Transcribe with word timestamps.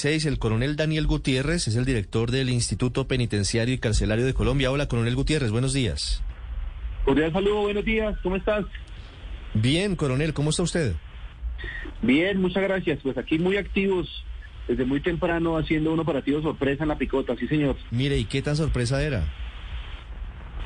16, 0.00 0.24
el 0.32 0.38
coronel 0.38 0.76
Daniel 0.76 1.06
Gutiérrez 1.06 1.68
es 1.68 1.76
el 1.76 1.84
director 1.84 2.30
del 2.30 2.48
Instituto 2.48 3.06
Penitenciario 3.06 3.74
y 3.74 3.78
Carcelario 3.78 4.24
de 4.24 4.32
Colombia. 4.32 4.70
Hola, 4.70 4.88
coronel 4.88 5.14
Gutiérrez, 5.14 5.50
buenos 5.50 5.74
días. 5.74 6.22
Cordial 7.04 7.30
saludo, 7.34 7.60
buenos 7.60 7.84
días, 7.84 8.16
¿cómo 8.22 8.36
estás? 8.36 8.64
Bien, 9.52 9.96
coronel, 9.96 10.32
¿cómo 10.32 10.48
está 10.48 10.62
usted? 10.62 10.94
Bien, 12.00 12.40
muchas 12.40 12.62
gracias. 12.62 13.00
Pues 13.02 13.18
aquí 13.18 13.38
muy 13.38 13.58
activos, 13.58 14.24
desde 14.68 14.86
muy 14.86 15.00
temprano 15.00 15.58
haciendo 15.58 15.92
un 15.92 16.00
operativo 16.00 16.40
sorpresa 16.40 16.84
en 16.84 16.88
la 16.88 16.96
picota, 16.96 17.36
sí 17.36 17.46
señor. 17.46 17.76
Mire, 17.90 18.16
¿y 18.16 18.24
qué 18.24 18.40
tan 18.40 18.56
sorpresa 18.56 19.02
era? 19.02 19.30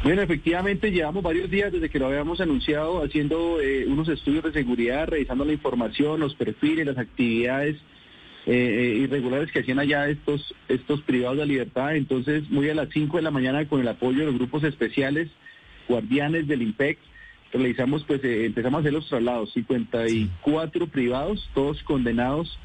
Bueno, 0.05 0.23
efectivamente 0.23 0.93
llevamos 0.93 1.25
varios 1.25 1.51
días 1.51 1.73
desde 1.73 1.91
que 1.91 1.99
lo 1.99 2.07
habíamos 2.07 2.41
anunciado 2.41 3.03
haciendo 3.03 3.61
eh, 3.61 3.85
unos 3.89 4.09
estudios 4.09 4.45
de 4.45 4.53
seguridad, 4.53 5.09
revisando 5.09 5.45
la 5.45 5.55
información, 5.55 6.21
los 6.21 6.37
perfiles, 6.37 6.87
las 6.87 6.99
actividades 6.99 7.79
eh, 8.47 8.53
eh, 8.53 8.99
irregulares 8.99 9.51
que 9.51 9.61
hacían 9.61 9.79
allá 9.79 10.09
estos, 10.09 10.55
estos 10.69 11.01
privados 11.03 11.39
de 11.39 11.47
libertad. 11.47 11.97
Entonces, 11.97 12.49
muy 12.51 12.69
a 12.69 12.75
las 12.75 12.91
5 12.91 13.17
de 13.17 13.23
la 13.23 13.31
mañana 13.31 13.67
con 13.67 13.81
el 13.81 13.89
apoyo 13.89 14.21
de 14.21 14.27
los 14.27 14.35
grupos 14.35 14.65
especiales, 14.65 15.31
guardianes 15.89 16.47
del 16.47 16.63
IMPEC, 16.63 16.99
realizamos, 17.53 18.05
pues 18.05 18.21
empezamos 18.23 18.79
a 18.79 18.81
hacer 18.81 18.93
los 18.93 19.09
traslados, 19.09 19.53
54 19.53 20.87
privados, 20.89 21.49
todos 21.55 21.83
condenados 21.85 22.59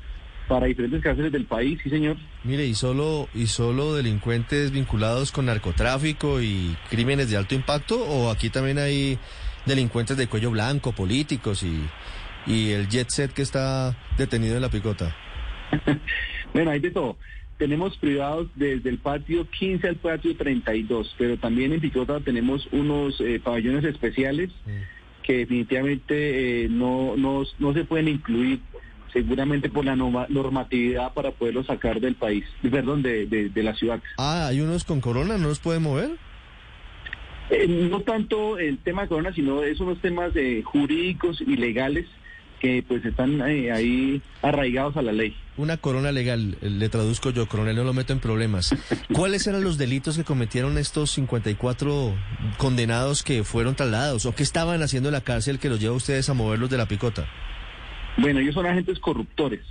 para 0.49 0.65
diferentes 0.65 1.01
cárceles 1.01 1.31
del 1.31 1.45
país, 1.45 1.79
sí 1.83 1.89
señor. 1.89 2.17
Mire, 2.43 2.65
¿y 2.65 2.73
solo, 2.73 3.29
¿y 3.33 3.47
solo 3.47 3.93
delincuentes 3.93 4.71
vinculados 4.71 5.31
con 5.31 5.45
narcotráfico 5.45 6.41
y 6.41 6.75
crímenes 6.89 7.29
de 7.29 7.37
alto 7.37 7.55
impacto? 7.55 8.03
¿O 8.03 8.31
aquí 8.31 8.49
también 8.49 8.79
hay 8.79 9.17
delincuentes 9.65 10.17
de 10.17 10.27
cuello 10.27 10.49
blanco, 10.51 10.91
políticos 10.91 11.63
y, 11.63 11.79
y 12.51 12.71
el 12.71 12.89
jet 12.89 13.09
set 13.09 13.31
que 13.31 13.43
está 13.43 13.95
detenido 14.17 14.55
en 14.55 14.63
la 14.63 14.69
picota? 14.69 15.15
bueno, 16.53 16.71
hay 16.71 16.79
de 16.79 16.91
todo. 16.91 17.17
Tenemos 17.57 17.97
privados 17.97 18.47
desde 18.55 18.89
el 18.89 18.99
patio 18.99 19.49
15 19.49 19.87
al 19.87 19.95
patio 19.97 20.35
32, 20.35 21.15
pero 21.17 21.37
también 21.37 21.73
en 21.73 21.81
Picota 21.81 22.19
tenemos 22.21 22.67
unos 22.71 23.19
eh, 23.19 23.41
pabellones 23.43 23.83
especiales 23.83 24.49
que 25.23 25.39
definitivamente 25.39 26.63
eh, 26.63 26.69
no, 26.69 27.15
no, 27.17 27.43
no 27.59 27.73
se 27.73 27.83
pueden 27.83 28.07
incluir 28.07 28.61
seguramente 29.13 29.69
por 29.69 29.85
la 29.85 29.95
normatividad 29.95 31.13
para 31.13 31.31
poderlo 31.31 31.63
sacar 31.63 31.99
del 31.99 32.15
país, 32.15 32.45
perdón, 32.61 33.01
de, 33.01 33.25
de, 33.27 33.63
la 33.63 33.75
ciudad. 33.75 34.01
Ah, 34.17 34.47
hay 34.47 34.61
unos 34.61 34.83
con 34.83 35.01
corona, 35.01 35.37
¿no 35.37 35.49
los 35.49 35.59
pueden 35.59 35.83
mover? 35.83 36.11
Eh, 37.49 37.67
no 37.67 38.01
tanto 38.01 38.57
el 38.59 38.77
tema 38.77 39.03
de 39.03 39.07
corona, 39.07 39.33
sino 39.33 39.63
es 39.63 39.79
unos 39.79 39.99
temas 40.01 40.31
eh, 40.35 40.61
jurídicos 40.63 41.41
y 41.41 41.55
legales 41.55 42.05
que 42.59 42.83
pues 42.87 43.03
están 43.05 43.41
eh, 43.41 43.71
ahí 43.71 44.21
arraigados 44.41 44.97
a 44.97 45.01
la 45.01 45.11
ley. 45.11 45.35
Una 45.57 45.77
corona 45.77 46.11
legal, 46.11 46.57
le 46.61 46.89
traduzco 46.89 47.31
yo, 47.31 47.47
coronel, 47.47 47.75
no 47.75 47.83
lo 47.83 47.93
meto 47.93 48.13
en 48.13 48.19
problemas. 48.19 48.75
¿Cuáles 49.13 49.47
eran 49.47 49.63
los 49.63 49.77
delitos 49.77 50.17
que 50.17 50.23
cometieron 50.23 50.77
estos 50.77 51.11
54 51.11 52.13
condenados 52.57 53.23
que 53.23 53.43
fueron 53.43 53.75
trasladados 53.75 54.25
o 54.25 54.35
que 54.35 54.43
estaban 54.43 54.81
haciendo 54.81 55.09
en 55.09 55.13
la 55.13 55.21
cárcel 55.21 55.59
que 55.59 55.69
los 55.69 55.79
lleva 55.79 55.93
a 55.93 55.97
ustedes 55.97 56.29
a 56.29 56.33
moverlos 56.33 56.69
de 56.69 56.77
la 56.77 56.87
picota? 56.87 57.27
Bueno, 58.17 58.39
ellos 58.39 58.55
son 58.55 58.65
agentes 58.65 58.99
corruptores, 58.99 59.61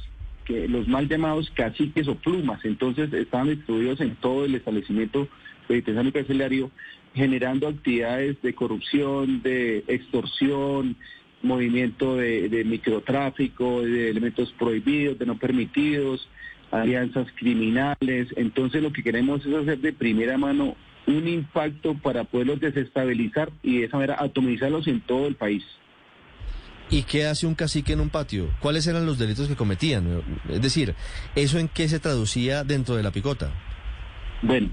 que 0.44 0.68
los 0.68 0.88
mal 0.88 1.08
llamados 1.08 1.50
caciques 1.54 2.08
o 2.08 2.14
plumas, 2.14 2.64
entonces 2.64 3.12
estaban 3.12 3.48
distribuidos 3.48 4.00
en 4.00 4.16
todo 4.16 4.46
el 4.46 4.54
establecimiento 4.54 5.28
penitenciario 5.66 6.08
y 6.08 6.12
carcelario, 6.12 6.70
generando 7.14 7.68
actividades 7.68 8.40
de 8.42 8.54
corrupción, 8.54 9.42
de 9.42 9.84
extorsión, 9.86 10.96
movimiento 11.42 12.16
de, 12.16 12.64
microtráfico, 12.66 13.82
de 13.82 14.10
elementos 14.10 14.52
prohibidos, 14.58 15.18
de 15.18 15.26
no 15.26 15.38
permitidos, 15.38 16.28
alianzas 16.70 17.28
criminales. 17.36 18.28
Entonces 18.36 18.82
lo 18.82 18.92
que 18.92 19.02
queremos 19.02 19.44
es 19.46 19.54
hacer 19.54 19.78
de 19.78 19.92
primera 19.92 20.36
mano 20.38 20.76
un 21.06 21.26
impacto 21.26 21.94
para 21.94 22.24
poderlos 22.24 22.60
desestabilizar 22.60 23.50
y 23.62 23.78
de 23.78 23.86
esa 23.86 23.96
manera 23.96 24.16
atomizarlos 24.18 24.86
en 24.86 25.00
todo 25.00 25.26
el 25.26 25.36
país. 25.36 25.64
¿Y 26.90 27.02
qué 27.02 27.26
hace 27.26 27.46
un 27.46 27.54
cacique 27.54 27.92
en 27.92 28.00
un 28.00 28.08
patio? 28.08 28.48
¿Cuáles 28.60 28.86
eran 28.86 29.04
los 29.04 29.18
delitos 29.18 29.46
que 29.46 29.56
cometían? 29.56 30.22
Es 30.48 30.62
decir, 30.62 30.94
¿eso 31.34 31.58
en 31.58 31.68
qué 31.68 31.88
se 31.88 31.98
traducía 31.98 32.64
dentro 32.64 32.96
de 32.96 33.02
la 33.02 33.10
picota? 33.10 33.52
Bueno, 34.40 34.70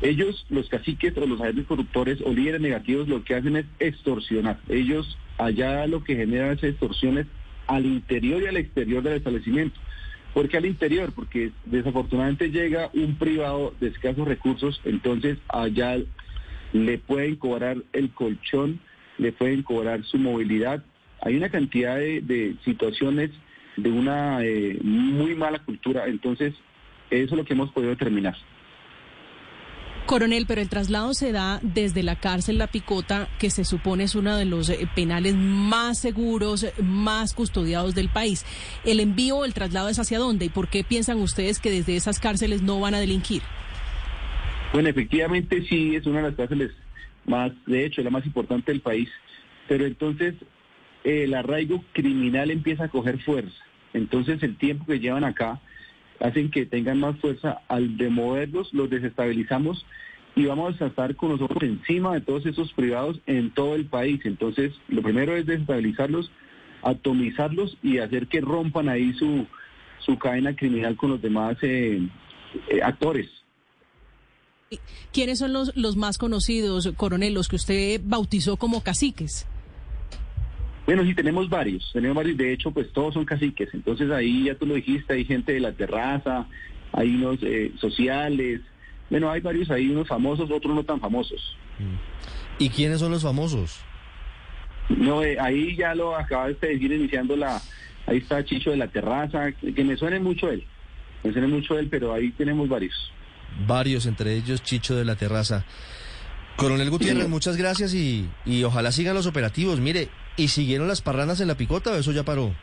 ellos, 0.00 0.44
los 0.50 0.68
caciques 0.68 1.16
o 1.16 1.26
los 1.26 1.40
agentes 1.40 1.66
corruptores 1.66 2.18
o 2.24 2.32
líderes 2.32 2.60
negativos, 2.60 3.08
lo 3.08 3.22
que 3.22 3.36
hacen 3.36 3.56
es 3.56 3.66
extorsionar. 3.78 4.58
Ellos 4.68 5.16
allá 5.38 5.86
lo 5.86 6.04
que 6.04 6.16
generan 6.16 6.52
es 6.52 6.62
extorsiones 6.62 7.26
al 7.66 7.86
interior 7.86 8.42
y 8.42 8.46
al 8.46 8.56
exterior 8.56 9.02
del 9.02 9.14
establecimiento. 9.14 9.78
¿Por 10.34 10.48
qué 10.48 10.56
al 10.56 10.66
interior? 10.66 11.12
Porque 11.12 11.52
desafortunadamente 11.66 12.50
llega 12.50 12.90
un 12.94 13.16
privado 13.16 13.74
de 13.80 13.88
escasos 13.88 14.26
recursos, 14.26 14.80
entonces 14.84 15.38
allá 15.48 15.98
le 16.72 16.98
pueden 16.98 17.36
cobrar 17.36 17.76
el 17.92 18.10
colchón, 18.10 18.80
le 19.18 19.32
pueden 19.32 19.62
cobrar 19.62 20.04
su 20.04 20.18
movilidad, 20.18 20.82
hay 21.20 21.36
una 21.36 21.50
cantidad 21.50 21.96
de, 21.96 22.56
situaciones 22.64 23.30
de 23.76 23.90
una 23.90 24.42
eh, 24.42 24.78
muy 24.82 25.34
mala 25.34 25.58
cultura, 25.60 26.06
entonces 26.06 26.54
eso 27.10 27.34
es 27.34 27.38
lo 27.38 27.44
que 27.44 27.52
hemos 27.52 27.70
podido 27.70 27.90
determinar. 27.90 28.36
Coronel, 30.06 30.46
pero 30.46 30.60
el 30.60 30.68
traslado 30.68 31.14
se 31.14 31.32
da 31.32 31.60
desde 31.62 32.02
la 32.02 32.16
cárcel 32.16 32.58
La 32.58 32.66
Picota, 32.66 33.28
que 33.38 33.50
se 33.50 33.64
supone 33.64 34.04
es 34.04 34.14
uno 34.14 34.36
de 34.36 34.44
los 34.44 34.68
eh, 34.68 34.88
penales 34.94 35.34
más 35.36 35.98
seguros, 35.98 36.66
más 36.82 37.34
custodiados 37.34 37.94
del 37.94 38.08
país. 38.08 38.44
¿El 38.84 39.00
envío 39.00 39.44
el 39.44 39.54
traslado 39.54 39.88
es 39.88 39.98
hacia 39.98 40.18
dónde? 40.18 40.46
¿Y 40.46 40.48
por 40.48 40.68
qué 40.68 40.84
piensan 40.84 41.20
ustedes 41.20 41.60
que 41.60 41.70
desde 41.70 41.96
esas 41.96 42.18
cárceles 42.18 42.62
no 42.62 42.80
van 42.80 42.94
a 42.94 43.00
delinquir? 43.00 43.42
Bueno, 44.72 44.88
efectivamente 44.88 45.64
sí, 45.68 45.94
es 45.94 46.06
una 46.06 46.18
de 46.18 46.28
las 46.28 46.36
cárceles 46.36 46.72
más, 47.24 47.52
de 47.66 47.86
hecho, 47.86 48.02
la 48.02 48.10
más 48.10 48.26
importante 48.26 48.72
del 48.72 48.80
país. 48.80 49.08
Pero 49.68 49.86
entonces 49.86 50.34
el 51.04 51.34
arraigo 51.34 51.82
criminal 51.92 52.50
empieza 52.50 52.84
a 52.84 52.88
coger 52.88 53.18
fuerza. 53.20 53.56
Entonces 53.94 54.42
el 54.42 54.56
tiempo 54.56 54.86
que 54.86 54.98
llevan 54.98 55.24
acá 55.24 55.60
hacen 56.22 56.50
que 56.50 56.66
tengan 56.66 57.00
más 57.00 57.18
fuerza. 57.18 57.60
Al 57.68 57.96
demoverlos, 57.96 58.72
los 58.72 58.88
desestabilizamos 58.88 59.84
y 60.34 60.46
vamos 60.46 60.80
a 60.80 60.86
estar 60.86 61.14
con 61.16 61.30
nosotros 61.30 61.62
encima 61.62 62.14
de 62.14 62.20
todos 62.20 62.46
esos 62.46 62.72
privados 62.72 63.20
en 63.26 63.50
todo 63.50 63.74
el 63.74 63.86
país. 63.86 64.20
Entonces, 64.24 64.72
lo 64.88 65.02
primero 65.02 65.36
es 65.36 65.46
desestabilizarlos, 65.46 66.30
atomizarlos 66.82 67.76
y 67.82 67.98
hacer 67.98 68.28
que 68.28 68.40
rompan 68.40 68.88
ahí 68.88 69.12
su, 69.14 69.46
su 69.98 70.18
cadena 70.18 70.54
criminal 70.56 70.96
con 70.96 71.10
los 71.10 71.20
demás 71.20 71.56
eh, 71.62 72.00
eh, 72.68 72.82
actores. 72.82 73.28
¿Quiénes 75.12 75.38
son 75.38 75.52
los, 75.52 75.76
los 75.76 75.96
más 75.96 76.16
conocidos, 76.16 76.90
coronel, 76.96 77.34
los 77.34 77.48
que 77.48 77.56
usted 77.56 78.00
bautizó 78.02 78.56
como 78.56 78.82
caciques? 78.82 79.46
Bueno, 80.84 81.04
sí, 81.04 81.14
tenemos 81.14 81.48
varios, 81.48 81.90
tenemos 81.92 82.16
varios, 82.16 82.36
de 82.36 82.52
hecho, 82.52 82.72
pues 82.72 82.92
todos 82.92 83.14
son 83.14 83.24
caciques, 83.24 83.68
entonces 83.72 84.10
ahí 84.10 84.44
ya 84.44 84.56
tú 84.56 84.66
lo 84.66 84.74
dijiste, 84.74 85.12
hay 85.12 85.24
gente 85.24 85.52
de 85.52 85.60
la 85.60 85.72
terraza, 85.72 86.46
hay 86.92 87.14
unos 87.14 87.38
eh, 87.42 87.70
sociales, 87.80 88.60
bueno, 89.08 89.30
hay 89.30 89.40
varios 89.40 89.70
ahí, 89.70 89.88
unos 89.90 90.08
famosos, 90.08 90.50
otros 90.50 90.74
no 90.74 90.82
tan 90.82 90.98
famosos. 90.98 91.56
¿Y 92.58 92.68
quiénes 92.68 92.98
son 92.98 93.12
los 93.12 93.22
famosos? 93.22 93.78
No, 94.88 95.22
eh, 95.22 95.38
ahí 95.38 95.76
ya 95.76 95.94
lo 95.94 96.16
acaba 96.16 96.48
de 96.48 96.54
decir 96.54 96.92
iniciando 96.92 97.36
la, 97.36 97.62
ahí 98.06 98.18
está 98.18 98.44
Chicho 98.44 98.70
de 98.70 98.76
la 98.76 98.88
terraza, 98.88 99.52
que 99.52 99.84
me 99.84 99.96
suene 99.96 100.18
mucho 100.18 100.50
él, 100.50 100.64
me 101.22 101.32
suene 101.32 101.46
mucho 101.46 101.78
él, 101.78 101.88
pero 101.88 102.12
ahí 102.12 102.32
tenemos 102.32 102.68
varios. 102.68 103.12
Varios, 103.68 104.06
entre 104.06 104.34
ellos 104.34 104.62
Chicho 104.62 104.96
de 104.96 105.04
la 105.04 105.14
terraza. 105.14 105.64
Coronel 106.56 106.90
Gutiérrez, 106.90 107.28
muchas 107.28 107.56
gracias 107.56 107.94
y, 107.94 108.28
y 108.44 108.64
ojalá 108.64 108.92
sigan 108.92 109.14
los 109.14 109.26
operativos. 109.26 109.80
Mire, 109.80 110.08
¿y 110.36 110.48
siguieron 110.48 110.88
las 110.88 111.02
parranas 111.02 111.40
en 111.40 111.48
la 111.48 111.56
picota 111.56 111.92
o 111.92 111.96
eso 111.96 112.12
ya 112.12 112.24
paró? 112.24 112.54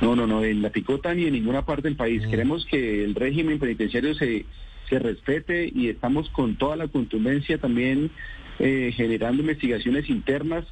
No, 0.00 0.16
no, 0.16 0.26
no, 0.26 0.44
en 0.44 0.62
la 0.62 0.70
picota 0.70 1.14
ni 1.14 1.24
en 1.24 1.32
ninguna 1.32 1.64
parte 1.64 1.88
del 1.88 1.96
país. 1.96 2.26
Mm. 2.26 2.30
Queremos 2.30 2.66
que 2.66 3.04
el 3.04 3.14
régimen 3.14 3.58
penitenciario 3.58 4.14
se, 4.14 4.44
se 4.88 4.98
respete 4.98 5.70
y 5.74 5.88
estamos 5.88 6.28
con 6.30 6.56
toda 6.56 6.76
la 6.76 6.88
contundencia 6.88 7.58
también 7.58 8.10
eh, 8.58 8.92
generando 8.94 9.42
investigaciones 9.42 10.08
internas 10.08 10.64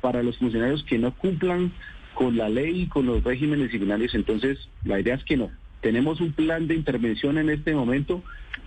para 0.00 0.22
los 0.22 0.38
funcionarios 0.38 0.82
que 0.84 0.98
no 0.98 1.14
cumplan 1.14 1.72
con 2.14 2.36
la 2.36 2.48
ley 2.48 2.82
y 2.82 2.86
con 2.88 3.06
los 3.06 3.22
regímenes 3.24 3.66
disciplinarios. 3.66 4.14
Entonces, 4.14 4.68
la 4.84 5.00
idea 5.00 5.14
es 5.14 5.24
que 5.24 5.36
no. 5.36 5.50
Tenemos 5.80 6.20
un 6.20 6.32
plan 6.32 6.66
de 6.66 6.74
intervención 6.74 7.38
en 7.38 7.50
este 7.50 7.74
momento 7.74 8.22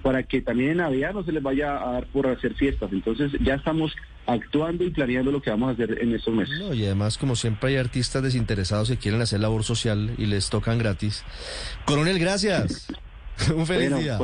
para 0.06 0.22
que 0.22 0.40
también 0.40 0.70
en 0.70 0.78
Navidad 0.78 1.16
no 1.16 1.24
se 1.24 1.32
les 1.32 1.42
vaya 1.42 1.82
a 1.82 1.94
dar 1.94 2.06
por 2.06 2.28
hacer 2.28 2.54
fiestas. 2.54 2.92
Entonces 2.94 3.32
ya 3.44 3.56
estamos 3.56 3.96
actuando 4.28 4.84
y 4.84 4.92
planeando 4.92 5.32
lo 5.32 5.42
que 5.42 5.50
vamos 5.50 5.70
a 5.70 5.72
hacer 5.72 5.98
en 6.00 6.14
estos 6.14 6.32
meses. 6.32 6.54
y 6.76 6.86
además, 6.86 7.18
como 7.18 7.36
siempre, 7.36 7.72
hay 7.72 7.78
artistas 7.78 8.22
desinteresados 8.22 8.88
que 8.88 8.98
quieren 8.98 9.20
hacer 9.22 9.40
labor 9.40 9.64
social 9.64 10.12
y 10.20 10.28
les 10.28 10.52
tocan 10.52 10.78
gratis. 10.78 11.24
Coronel, 11.86 12.20
gracias. 12.20 12.86
Un 13.56 13.66
feliz 13.66 13.98
día. 13.98 14.20